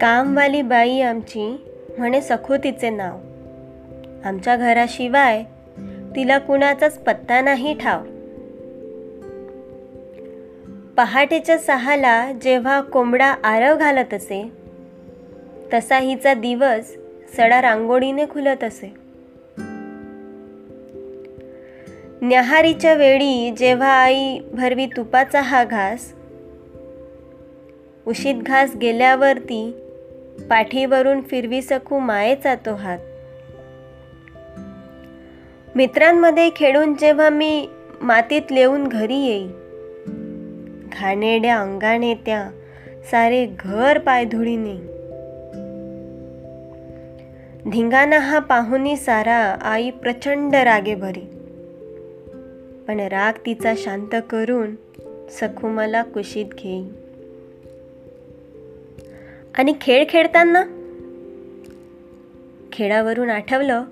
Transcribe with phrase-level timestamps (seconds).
[0.00, 1.66] कामवाली बाई आमची
[1.98, 3.18] म्हणे सखो तिचे नाव.
[4.24, 5.42] आमच्या घराशिवाय
[6.16, 8.02] तिला कुणाचाच पत्ता नाही ठाव.
[10.96, 14.52] पहाटेच्या सहाला जेव्हा कोंबडा आरव घालत असे
[15.74, 16.96] तसा हिचा दिवस
[17.36, 19.07] सडा रांगोळीने खुलत असे.
[22.22, 26.12] न्याहारीच्या वेळी जेव्हा आई भरवी तुपाचा हा घास
[28.06, 29.74] उशीत घास गेल्यावरती
[30.50, 32.98] पाठीवरून फिरवी सकू मायेचा तो हात.
[35.74, 37.68] मित्रांमध्ये खेळून जेव्हा मी
[38.02, 39.46] मातीत लेऊन घरी येई
[41.00, 42.50] घाणेड्या अंगाने त्या
[43.10, 44.76] सारे घर पायधुळीने
[47.70, 51.37] धिंगाणा हा पाहुनी सारा आई प्रचंड रागे भरी
[52.88, 54.74] पण राग तिचा शांत करून
[55.30, 56.84] सखू मला कुशीत घेई
[59.54, 60.64] आणि खेळ खेळताना
[62.72, 63.84] खेळावरून आठवलं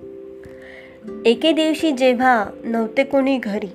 [1.25, 3.69] एके दिवशी जेव्हा नव्हते कोणी घरी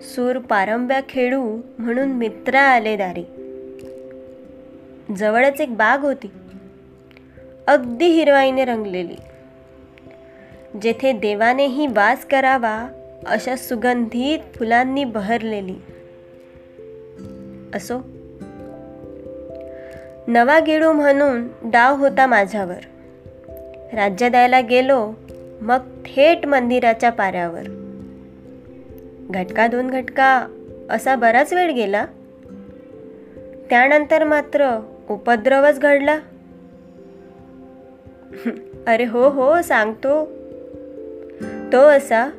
[0.00, 3.24] सूर पारंब्या खेळू म्हणून मित्र आले दारी.
[5.14, 6.30] जवळच एक बाग होती
[7.66, 9.16] अगदी हिरवाईने रंगलेली
[10.82, 15.74] जेथे देवानेही वास करावा अशा सुगंधित फुलांनी बहरलेली.
[17.74, 17.98] असो.
[20.26, 22.78] नवा गेडू म्हणून डाव होता माझ्यावर.
[23.92, 25.12] राज्य द्यायला गेलो
[25.60, 27.62] मग थेट मंदिराच्या पाऱ्यावर.
[29.30, 30.46] घटका दोन घटका
[30.90, 32.06] असा बराच वेळ गेला.
[33.70, 36.18] त्यानंतर मात्र उपद्रवच घडला.
[38.86, 40.24] अरे हो हो सांगतो.
[41.72, 42.30] तो असा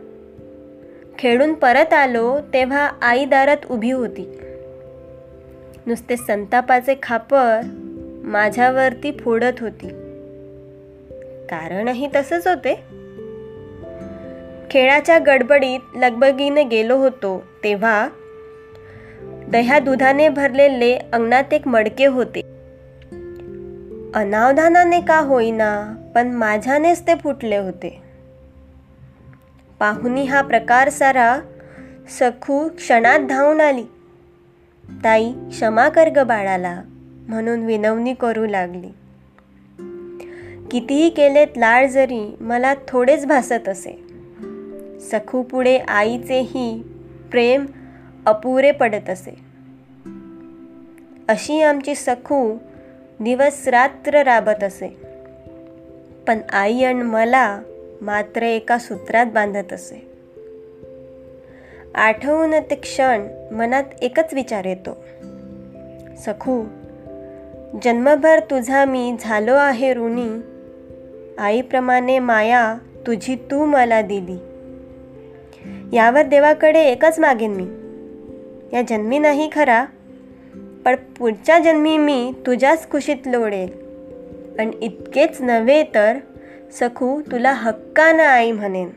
[1.19, 4.39] खेळून परत आलो तेव्हा आई दारात उभी होती.
[5.85, 7.61] नुसते संतापाचे खापर
[8.23, 9.87] माझ्यावरती फोडत होती.
[11.49, 12.75] कारणही तसंच होते.
[14.71, 18.09] खेळाच्या गडबडीत लगबगीने गेलो होतो तेव्हा
[19.21, 22.41] दह्या दुधाने भरलेले अंगणात एक मडके होते.
[24.15, 28.08] अनावधानाने का होईना पण माझ्यानेच ते फुटले होते.
[29.79, 31.39] पाहुणी हा प्रकार सारा
[32.19, 33.83] सखू क्षणात धावून आली.
[35.03, 36.81] ताई क्षमा कर ग बाळाला
[37.27, 38.87] म्हणून विनवणी करू लागली.
[40.71, 44.03] कितीही केलेत लाळ जरी मला थोडेच भासत असे.
[44.99, 46.83] सखू पुढे आईचेही
[47.31, 47.65] प्रेम
[48.25, 49.39] अपुरे पडत असे.
[51.27, 52.57] अशी आमची सखू
[53.19, 54.97] दिवस रात्र राबत असे.
[56.27, 57.59] पण आई आणि मला
[58.01, 60.09] मात्र एका सूत्रात बांधत असे.
[61.95, 65.03] आठवून ते क्षण मनात एकच विचार येतो.
[66.17, 66.63] सखू
[67.83, 70.39] जन्मभर तुझा मी झालो आहे ऋणी.
[71.37, 72.75] आईप्रमाणे माया
[73.07, 74.37] तुझी तू मला दिली.
[75.95, 77.67] यावर देवाकडे एकच मागेन मी.
[78.73, 79.85] या जन्मी नाही खरा
[80.85, 83.69] पण पुढच्या जन्मी मी तुझ्याच खुशीत लोडेल
[84.59, 86.17] आणि इतकेच नव्हे तर
[86.71, 88.89] सखू तुला हक्कानं आई म्हणेन.